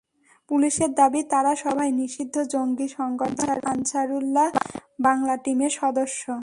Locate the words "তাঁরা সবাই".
1.23-1.91